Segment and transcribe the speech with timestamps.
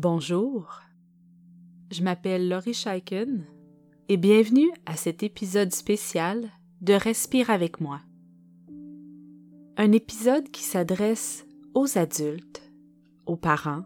[0.00, 0.80] Bonjour,
[1.90, 3.44] je m'appelle Laurie Scheiken
[4.08, 8.00] et bienvenue à cet épisode spécial de Respire avec moi.
[9.76, 12.62] Un épisode qui s'adresse aux adultes,
[13.26, 13.82] aux parents,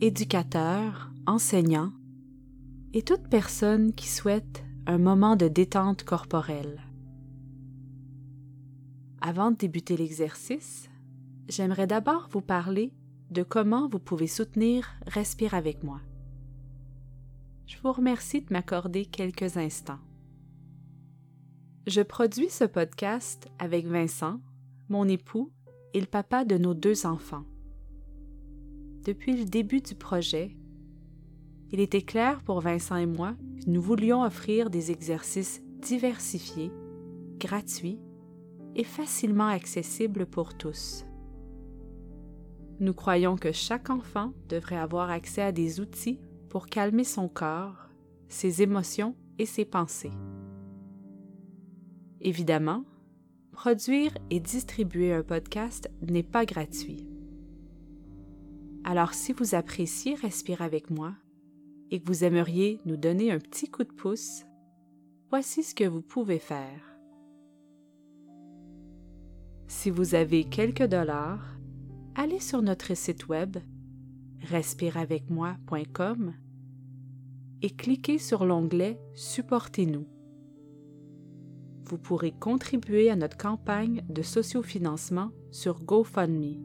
[0.00, 1.90] éducateurs, enseignants
[2.94, 6.84] et toute personne qui souhaite un moment de détente corporelle.
[9.20, 10.88] Avant de débuter l'exercice,
[11.48, 12.92] j'aimerais d'abord vous parler
[13.30, 16.00] de comment vous pouvez soutenir Respire avec moi.
[17.66, 19.98] Je vous remercie de m'accorder quelques instants.
[21.86, 24.40] Je produis ce podcast avec Vincent,
[24.88, 25.50] mon époux
[25.94, 27.44] et le papa de nos deux enfants.
[29.04, 30.56] Depuis le début du projet,
[31.70, 36.72] il était clair pour Vincent et moi que nous voulions offrir des exercices diversifiés,
[37.38, 38.00] gratuits
[38.74, 41.04] et facilement accessibles pour tous.
[42.78, 47.88] Nous croyons que chaque enfant devrait avoir accès à des outils pour calmer son corps,
[48.28, 50.12] ses émotions et ses pensées.
[52.20, 52.84] Évidemment,
[53.52, 57.06] produire et distribuer un podcast n'est pas gratuit.
[58.84, 61.14] Alors si vous appréciez Respire avec moi
[61.90, 64.44] et que vous aimeriez nous donner un petit coup de pouce,
[65.30, 66.96] voici ce que vous pouvez faire.
[69.68, 71.55] Si vous avez quelques dollars,
[72.18, 73.58] allez sur notre site web
[74.48, 76.34] respireavecmoi.com
[77.62, 80.06] et cliquez sur l'onglet Supportez-nous.
[81.84, 86.56] Vous pourrez contribuer à notre campagne de sociofinancement sur GoFundMe.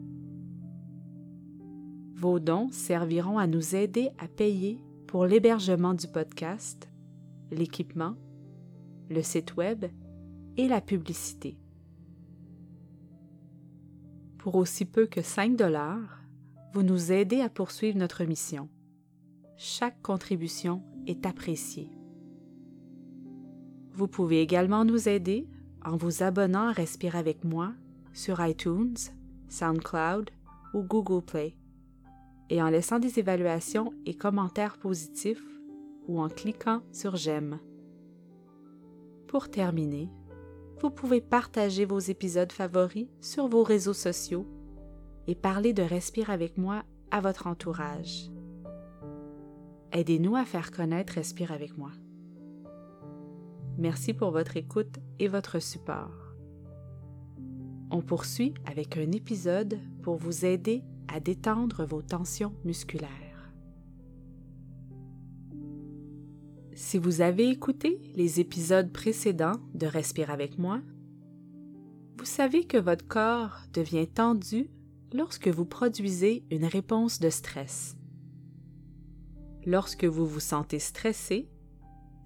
[2.14, 6.88] Vos dons serviront à nous aider à payer pour l'hébergement du podcast,
[7.50, 8.14] l'équipement,
[9.10, 9.84] le site web
[10.56, 11.61] et la publicité
[14.42, 16.20] pour aussi peu que 5 dollars,
[16.72, 18.68] vous nous aidez à poursuivre notre mission.
[19.56, 21.88] Chaque contribution est appréciée.
[23.92, 25.46] Vous pouvez également nous aider
[25.84, 27.72] en vous abonnant à Respire avec moi
[28.12, 28.96] sur iTunes,
[29.48, 30.30] SoundCloud
[30.74, 31.54] ou Google Play
[32.50, 35.46] et en laissant des évaluations et commentaires positifs
[36.08, 37.60] ou en cliquant sur J'aime.
[39.28, 40.08] Pour terminer,
[40.82, 44.46] vous pouvez partager vos épisodes favoris sur vos réseaux sociaux
[45.28, 46.82] et parler de Respire avec moi
[47.12, 48.28] à votre entourage.
[49.92, 51.92] Aidez-nous à faire connaître Respire avec moi.
[53.78, 56.34] Merci pour votre écoute et votre support.
[57.92, 63.31] On poursuit avec un épisode pour vous aider à détendre vos tensions musculaires.
[66.82, 70.80] Si vous avez écouté les épisodes précédents de Respire avec moi,
[72.18, 74.68] vous savez que votre corps devient tendu
[75.12, 77.96] lorsque vous produisez une réponse de stress.
[79.64, 81.48] Lorsque vous vous sentez stressé,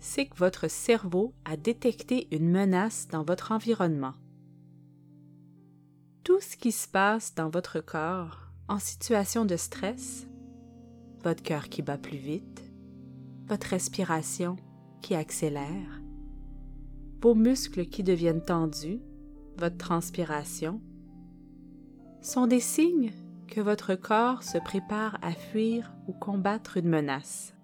[0.01, 4.15] c'est que votre cerveau a détecté une menace dans votre environnement.
[6.25, 10.27] Tout ce qui se passe dans votre corps en situation de stress,
[11.23, 12.66] votre cœur qui bat plus vite,
[13.47, 14.57] votre respiration
[15.03, 16.03] qui accélère,
[17.23, 19.01] vos muscles qui deviennent tendus,
[19.57, 20.81] votre transpiration,
[22.21, 23.13] sont des signes
[23.47, 27.55] que votre corps se prépare à fuir ou combattre une menace.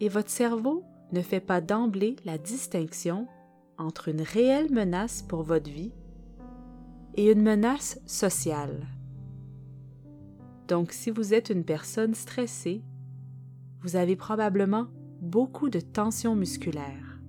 [0.00, 3.26] Et votre cerveau ne fait pas d'emblée la distinction
[3.78, 5.92] entre une réelle menace pour votre vie
[7.16, 8.86] et une menace sociale.
[10.68, 12.82] Donc si vous êtes une personne stressée
[13.84, 14.86] vous avez probablement
[15.20, 17.20] beaucoup de tension musculaire.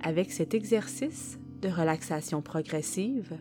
[0.00, 3.40] Avec cet exercice de relaxation progressive,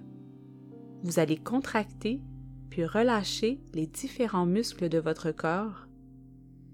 [1.04, 2.22] vous allez contracter
[2.70, 5.88] puis relâcher les différents muscles de votre corps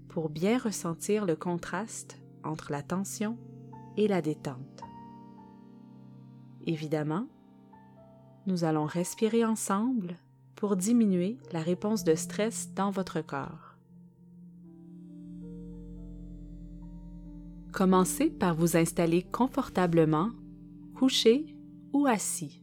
[0.06, 3.36] pour bien ressentir le contraste entre la tension
[3.96, 4.82] et la détente.
[6.66, 7.26] Évidemment,
[8.46, 10.14] nous allons respirer ensemble
[10.54, 13.67] pour diminuer la réponse de stress dans votre corps.
[17.78, 20.30] Commencez par vous installer confortablement,
[20.96, 21.54] couché
[21.92, 22.60] ou assis.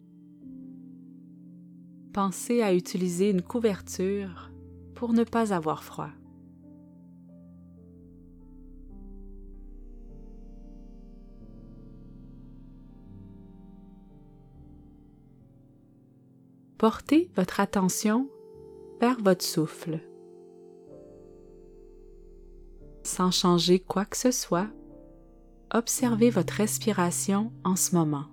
[2.11, 4.51] Pensez à utiliser une couverture
[4.93, 6.09] pour ne pas avoir froid.
[16.77, 18.29] Portez votre attention
[18.99, 20.01] vers votre souffle.
[23.03, 24.67] Sans changer quoi que ce soit,
[25.75, 28.27] observez votre respiration en ce moment.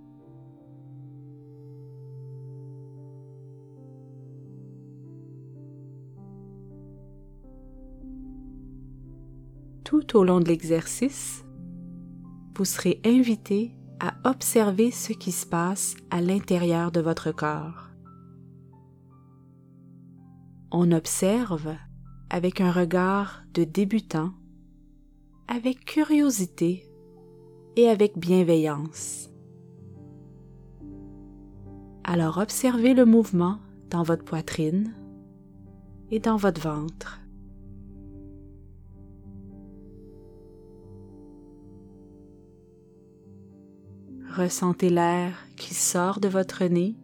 [9.85, 11.45] Tout au long de l'exercice,
[12.57, 17.89] vous serez invité à observer ce qui se passe à l'intérieur de votre corps.
[20.71, 21.75] On observe
[22.31, 24.33] avec un regard de débutant,
[25.49, 26.89] avec curiosité
[27.77, 29.31] et avec bienveillance.
[32.05, 33.59] Alors observez le mouvement
[33.91, 34.93] dans votre poitrine
[36.11, 37.21] et dans votre ventre.
[44.37, 46.97] Ressentez l'air qui sort de votre nez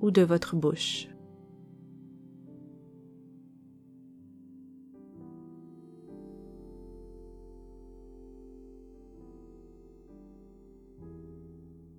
[0.00, 1.08] ou de votre bouche.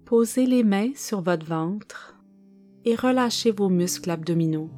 [0.07, 2.15] Posez les mains sur votre ventre
[2.85, 4.69] et relâchez vos muscles abdominaux.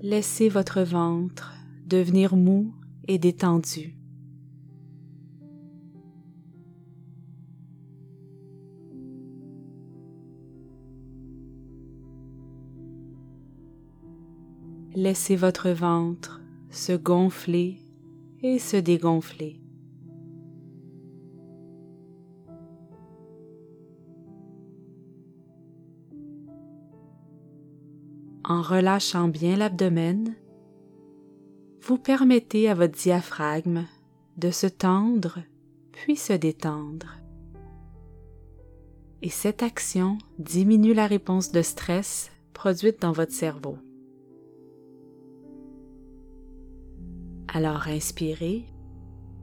[0.00, 1.52] Laissez votre ventre
[1.88, 2.72] devenir mou
[3.08, 3.98] et détendu.
[14.94, 16.40] Laissez votre ventre
[16.70, 17.80] se gonfler
[18.40, 19.63] et se dégonfler.
[28.68, 30.34] Relâchant bien l'abdomen,
[31.82, 33.84] vous permettez à votre diaphragme
[34.36, 35.40] de se tendre
[35.92, 37.18] puis se détendre.
[39.22, 43.78] Et cette action diminue la réponse de stress produite dans votre cerveau.
[47.48, 48.64] Alors inspirez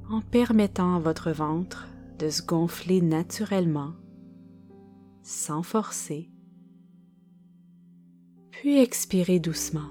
[0.09, 1.88] en permettant à votre ventre
[2.19, 3.94] de se gonfler naturellement,
[5.23, 6.29] sans forcer,
[8.62, 9.90] puis expirez doucement.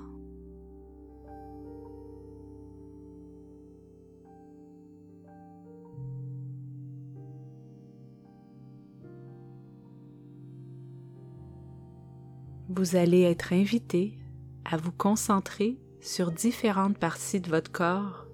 [12.68, 14.16] Vous allez être invité
[14.64, 18.28] à vous concentrer sur différentes parties de votre corps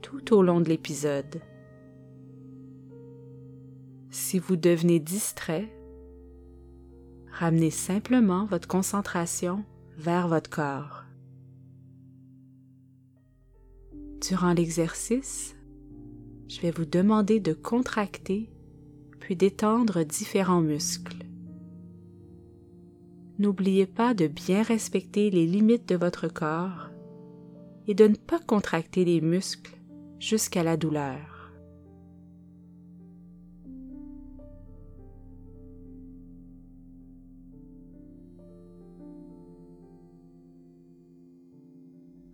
[0.00, 1.42] tout au long de l'épisode.
[4.10, 5.68] Si vous devenez distrait,
[7.32, 9.64] ramenez simplement votre concentration
[10.02, 11.04] vers votre corps.
[14.20, 15.54] Durant l'exercice,
[16.48, 18.50] je vais vous demander de contracter
[19.20, 21.24] puis d'étendre différents muscles.
[23.38, 26.90] N'oubliez pas de bien respecter les limites de votre corps
[27.86, 29.76] et de ne pas contracter les muscles
[30.18, 31.31] jusqu'à la douleur.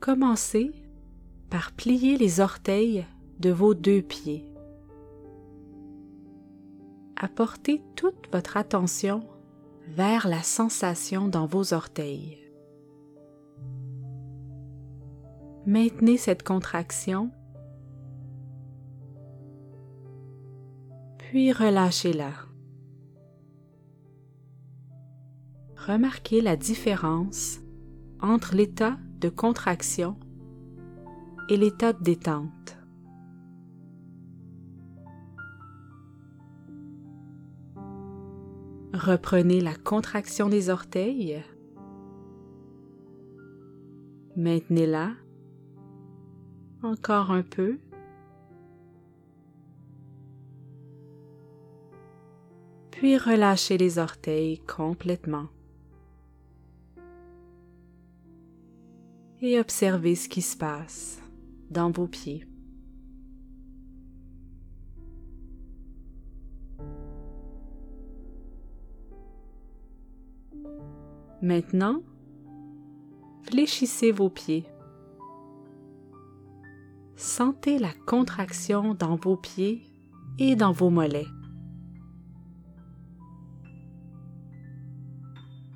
[0.08, 0.72] Commencez
[1.50, 3.04] par plier les orteils
[3.40, 4.50] de vos deux pieds.
[7.14, 9.20] Apportez toute votre attention
[9.86, 12.38] vers la sensation dans vos orteils.
[15.66, 17.30] Maintenez cette contraction,
[21.18, 22.32] puis relâchez-la.
[25.76, 27.58] Remarquez la différence
[28.22, 30.16] entre l'état de contraction
[31.48, 32.76] et l'état de détente.
[38.94, 41.42] Reprenez la contraction des orteils.
[44.36, 45.12] Maintenez-la
[46.82, 47.78] encore un peu.
[52.90, 55.46] Puis relâchez les orteils complètement.
[59.40, 61.22] Et observez ce qui se passe
[61.70, 62.44] dans vos pieds.
[71.40, 72.02] Maintenant,
[73.44, 74.64] fléchissez vos pieds.
[77.14, 79.82] Sentez la contraction dans vos pieds
[80.40, 81.28] et dans vos mollets.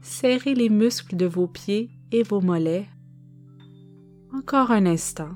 [0.00, 2.88] Serrez les muscles de vos pieds et vos mollets.
[4.34, 5.34] Encore un instant.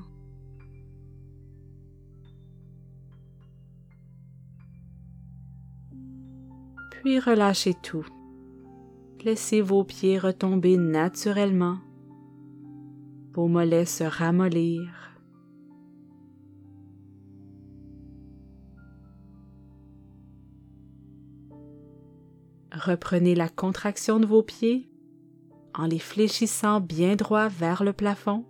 [6.91, 8.05] Puis relâchez tout.
[9.23, 11.77] Laissez vos pieds retomber naturellement,
[13.33, 15.07] vos mollets se ramollir
[22.71, 24.87] Reprenez la contraction de vos pieds
[25.73, 28.45] en les fléchissant bien droit vers le plafond.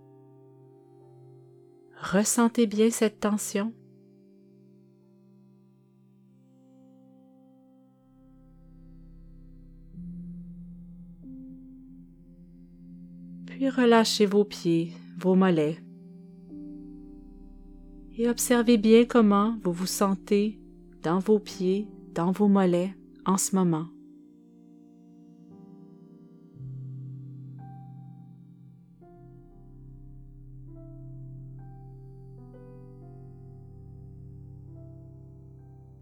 [2.00, 3.74] Ressentez bien cette tension.
[13.48, 15.80] Puis relâchez vos pieds, vos mollets.
[18.16, 20.60] Et observez bien comment vous vous sentez
[21.02, 23.88] dans vos pieds, dans vos mollets en ce moment.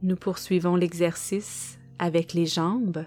[0.05, 3.05] Nous poursuivons l'exercice avec les jambes.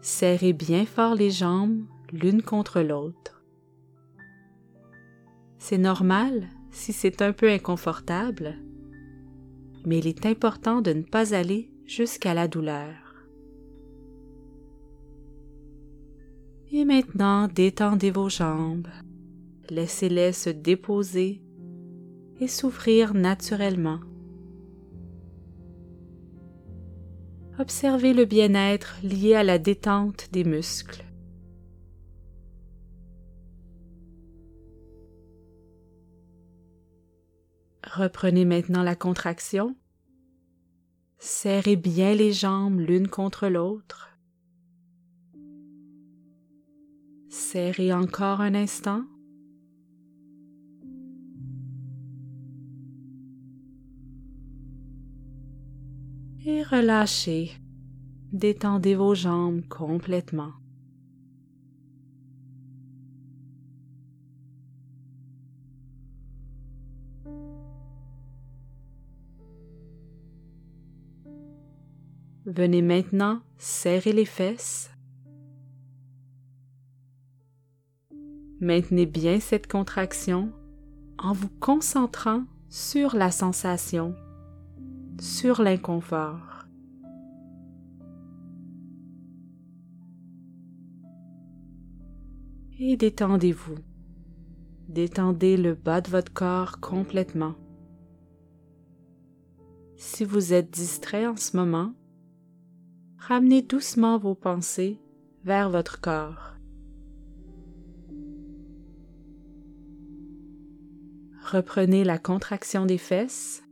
[0.00, 3.44] Serrez bien fort les jambes l'une contre l'autre.
[5.58, 8.56] C'est normal si c'est un peu inconfortable,
[9.84, 13.26] mais il est important de ne pas aller jusqu'à la douleur.
[16.72, 18.88] Et maintenant, détendez vos jambes,
[19.68, 21.42] laissez-les se déposer
[22.40, 24.00] et s'ouvrir naturellement.
[27.60, 31.04] Observez le bien-être lié à la détente des muscles.
[37.84, 39.74] Reprenez maintenant la contraction.
[41.18, 44.16] Serrez bien les jambes l'une contre l'autre.
[47.28, 49.02] Serrez encore un instant.
[56.48, 57.52] Et relâchez.
[58.32, 60.52] Détendez vos jambes complètement.
[72.46, 74.90] Venez maintenant serrer les fesses.
[78.60, 80.50] Maintenez bien cette contraction
[81.18, 84.14] en vous concentrant sur la sensation
[85.20, 86.66] sur l'inconfort.
[92.78, 93.76] Et détendez-vous.
[94.88, 97.54] Détendez le bas de votre corps complètement.
[99.96, 101.92] Si vous êtes distrait en ce moment,
[103.18, 105.00] ramenez doucement vos pensées
[105.44, 106.54] vers votre corps.
[111.50, 113.67] Reprenez la contraction des fesses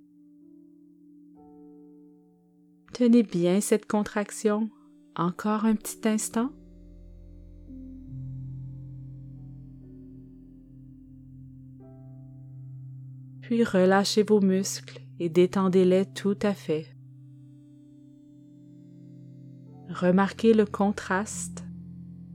[2.99, 4.71] Tenez bien cette contraction
[5.17, 6.51] encore un petit instant.
[13.43, 16.87] Puis relâchez vos muscles et détendez-les tout à fait.
[19.91, 21.67] Remarquez le contraste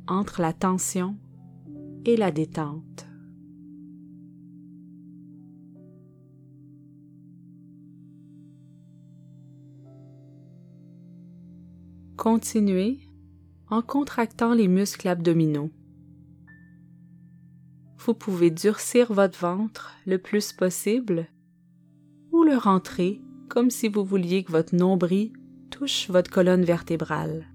[0.05, 1.17] entre la tension
[2.05, 3.07] et la détente.
[12.21, 12.99] Continuez
[13.71, 15.71] en contractant les muscles abdominaux.
[17.97, 21.25] Vous pouvez durcir votre ventre le plus possible
[22.31, 25.33] ou le rentrer comme si vous vouliez que votre nombril
[25.71, 27.47] touche votre colonne vertébrale.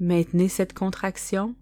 [0.00, 1.54] Maintenez cette contraction,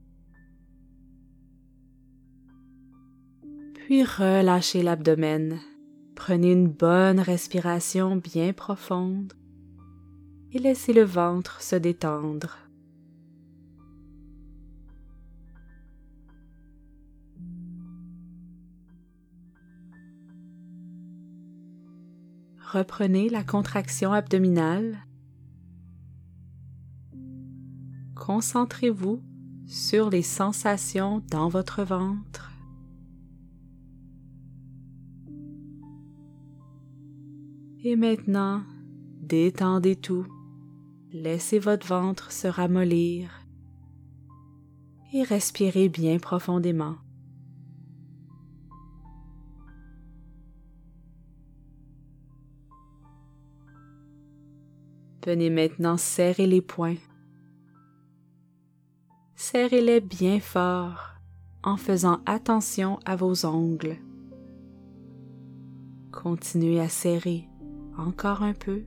[3.75, 5.61] puis relâchez l'abdomen.
[6.16, 9.32] Prenez une bonne respiration bien profonde
[10.52, 12.59] et laissez le ventre se détendre.
[22.73, 25.04] Reprenez la contraction abdominale.
[28.14, 29.23] Concentrez-vous
[29.66, 32.50] sur les sensations dans votre ventre.
[37.85, 38.62] Et maintenant,
[39.21, 40.26] détendez tout.
[41.12, 43.47] Laissez votre ventre se ramollir
[45.12, 46.97] et respirez bien profondément.
[55.26, 56.97] Venez maintenant serrer les poings.
[59.37, 61.11] Serrez-les bien fort
[61.62, 63.99] en faisant attention à vos ongles.
[66.11, 67.49] Continuez à serrer
[67.99, 68.85] encore un peu.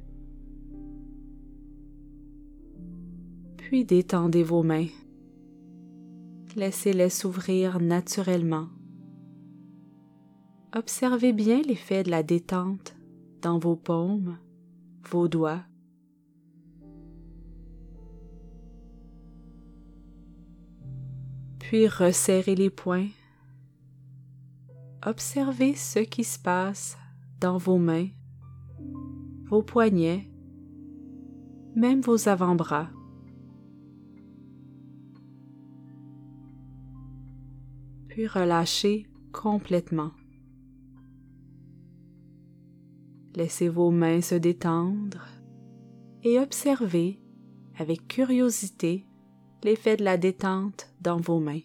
[3.66, 4.90] Puis détendez vos mains.
[6.56, 8.68] Laissez-les s'ouvrir naturellement.
[10.76, 12.96] Observez bien l'effet de la détente
[13.42, 14.38] dans vos paumes,
[15.10, 15.64] vos doigts.
[21.58, 23.10] Puis resserrez les poings
[25.06, 26.98] observez ce qui se passe
[27.40, 28.08] dans vos mains,
[29.46, 30.28] vos poignets,
[31.76, 32.90] même vos avant-bras.
[38.16, 40.12] Puis relâchez complètement.
[43.36, 45.28] Laissez vos mains se détendre
[46.24, 47.20] et observez
[47.78, 49.06] avec curiosité
[49.66, 51.60] l'effet de la détente dans vos mains.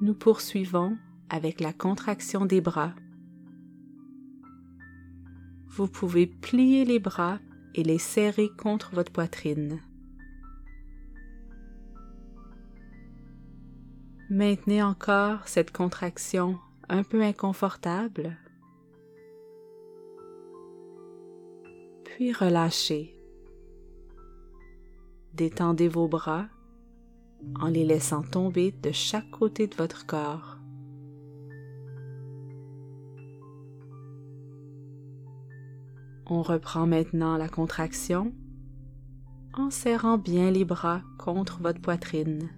[0.00, 0.96] Nous poursuivons
[1.28, 2.94] avec la contraction des bras.
[5.74, 7.38] Vous pouvez plier les bras
[7.74, 9.80] et les serrer contre votre poitrine.
[14.28, 16.58] Maintenez encore cette contraction
[16.90, 18.36] un peu inconfortable.
[22.04, 23.18] Puis relâchez.
[25.32, 26.48] Détendez vos bras
[27.58, 30.58] en les laissant tomber de chaque côté de votre corps.
[36.34, 38.32] On reprend maintenant la contraction
[39.52, 42.48] en serrant bien les bras contre votre poitrine.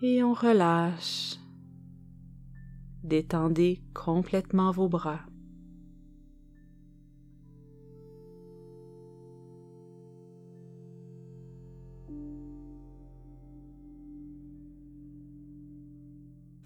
[0.00, 1.36] Et on relâche.
[3.02, 5.20] Détendez complètement vos bras.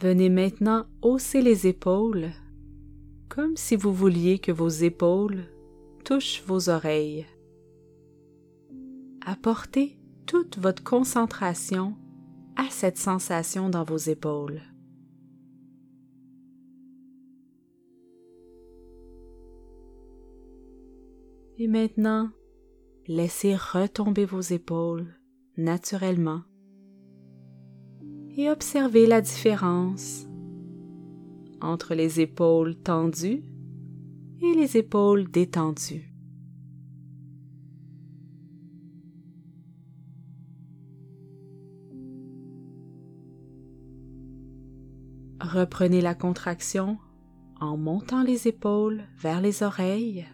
[0.01, 2.31] Venez maintenant hausser les épaules,
[3.29, 5.43] comme si vous vouliez que vos épaules
[6.05, 7.27] touchent vos oreilles.
[9.27, 11.97] Apportez toute votre concentration
[12.55, 14.63] à cette sensation dans vos épaules.
[21.57, 22.31] Et maintenant,
[23.09, 25.09] laissez retomber vos épaules
[25.57, 26.43] naturellement
[28.39, 30.29] et observez la différence
[31.61, 33.43] entre les épaules tendues
[34.41, 36.15] et les épaules détendues.
[45.41, 46.99] Reprenez la contraction
[47.61, 50.29] en montant les épaules vers les oreilles.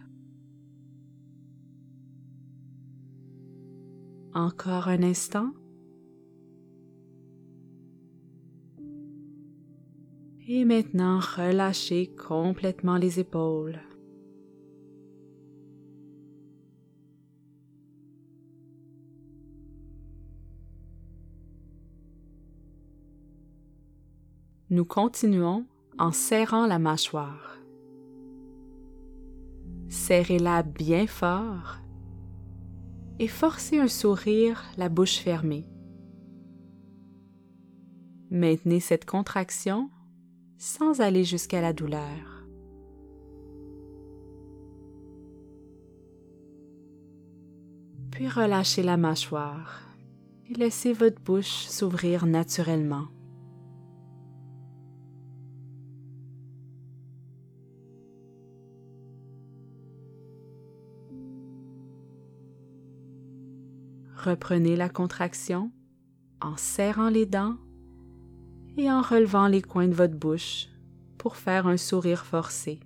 [4.35, 5.53] Encore un instant.
[10.47, 13.79] Et maintenant, relâchez complètement les épaules.
[24.69, 25.65] Nous continuons
[25.97, 27.57] en serrant la mâchoire.
[29.89, 31.77] Serrez-la bien fort
[33.17, 35.65] et forcez un sourire la bouche fermée.
[38.29, 39.89] Maintenez cette contraction
[40.57, 42.43] sans aller jusqu'à la douleur.
[48.11, 49.81] Puis relâchez la mâchoire
[50.49, 53.07] et laissez votre bouche s'ouvrir naturellement.
[64.25, 65.71] Reprenez la contraction
[66.41, 67.57] en serrant les dents
[68.77, 70.67] et en relevant les coins de votre bouche
[71.17, 72.79] pour faire un sourire forcé.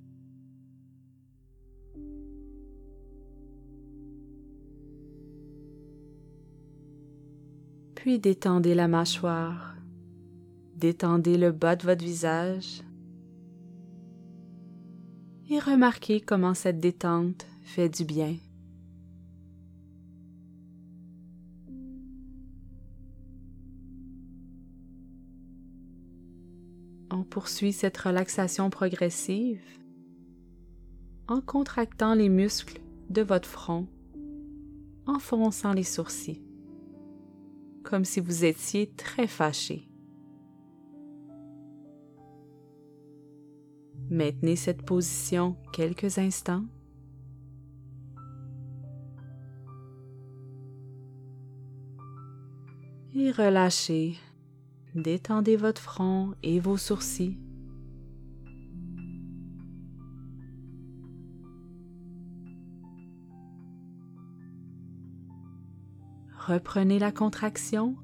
[7.96, 9.76] Puis détendez la mâchoire,
[10.76, 12.82] détendez le bas de votre visage
[15.50, 18.36] et remarquez comment cette détente fait du bien.
[27.24, 29.62] Poursuit cette relaxation progressive
[31.28, 33.88] en contractant les muscles de votre front,
[35.06, 36.44] en fronçant les sourcils,
[37.84, 39.88] comme si vous étiez très fâché.
[44.10, 46.66] Maintenez cette position quelques instants.
[53.14, 54.18] Et relâchez
[54.96, 57.38] Détendez votre front et vos sourcils.
[66.48, 67.96] Reprenez la contraction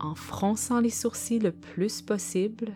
[0.00, 2.72] en fronçant les sourcils le plus possible.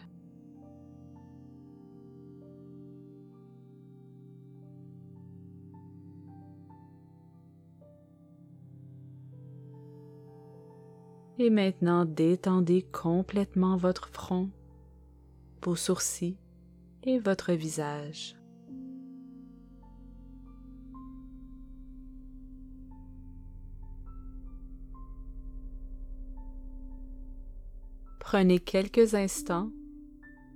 [11.38, 14.48] Et maintenant, détendez complètement votre front,
[15.62, 16.38] vos sourcils
[17.02, 18.36] et votre visage.
[28.18, 29.70] Prenez quelques instants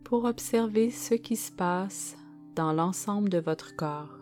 [0.02, 2.16] pour observer ce qui se passe
[2.56, 4.18] dans l'ensemble de votre corps.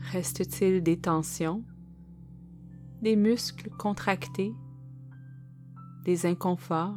[0.00, 1.62] Reste-t-il des tensions,
[3.04, 4.54] des muscles contractés,
[6.06, 6.96] des inconforts?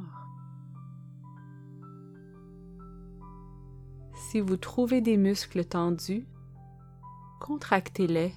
[4.13, 6.25] Si vous trouvez des muscles tendus,
[7.41, 8.33] contractez-les,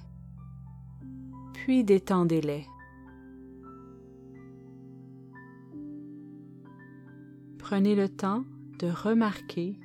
[1.53, 2.67] puis détendez-les.
[7.57, 8.43] Prenez le temps
[8.79, 9.79] de remarquer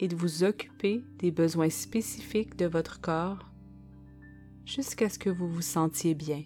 [0.00, 3.48] et de vous occuper des besoins spécifiques de votre corps
[4.64, 6.42] jusqu'à ce que vous vous sentiez bien.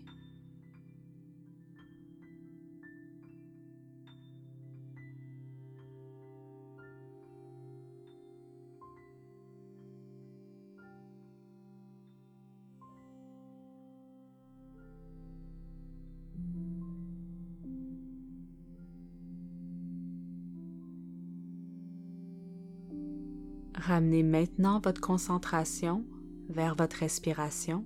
[23.84, 26.04] Ramenez maintenant votre concentration
[26.48, 27.84] vers votre respiration.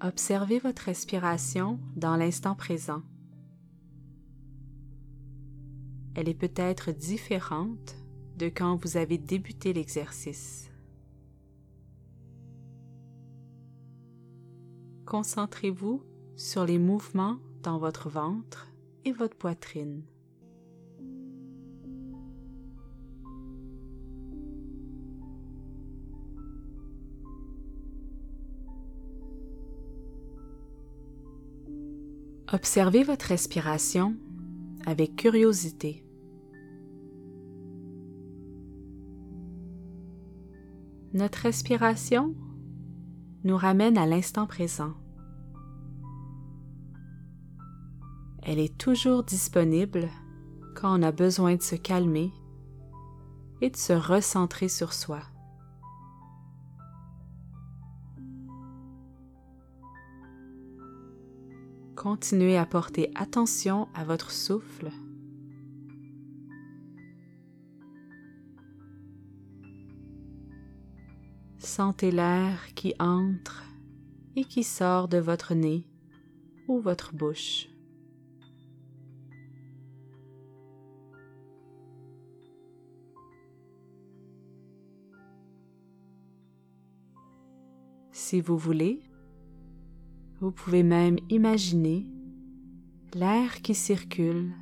[0.00, 3.02] Observez votre respiration dans l'instant présent.
[6.14, 7.96] Elle est peut-être différente
[8.38, 10.70] de quand vous avez débuté l'exercice.
[15.04, 16.00] Concentrez-vous
[16.36, 18.68] sur les mouvements dans votre ventre
[19.04, 20.04] et votre poitrine.
[32.52, 34.16] Observez votre respiration
[34.86, 36.04] avec curiosité.
[41.14, 42.34] Notre respiration
[43.44, 44.92] nous ramène à l'instant présent.
[48.42, 50.10] Elle est toujours disponible
[50.74, 52.30] quand on a besoin de se calmer
[53.62, 55.20] et de se recentrer sur soi.
[62.04, 64.90] Continuez à porter attention à votre souffle.
[71.56, 73.64] Sentez l'air qui entre
[74.36, 75.86] et qui sort de votre nez
[76.68, 77.70] ou votre bouche.
[88.12, 89.02] Si vous voulez,
[90.44, 92.04] vous pouvez même imaginer
[93.14, 94.52] l'air qui circule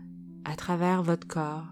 [0.45, 1.66] à travers votre corps,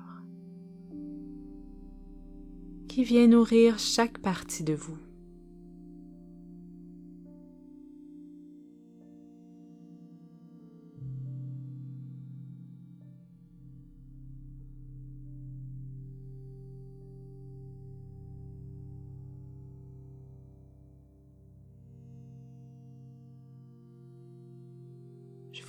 [2.88, 4.99] qui vient nourrir chaque partie de vous.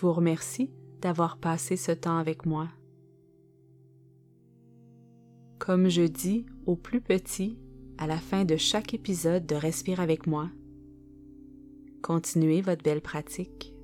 [0.01, 2.67] Vous remercie d'avoir passé ce temps avec moi.
[5.59, 7.59] Comme je dis aux plus petits
[7.99, 10.49] à la fin de chaque épisode de Respire avec moi,
[12.01, 13.75] continuez votre belle pratique.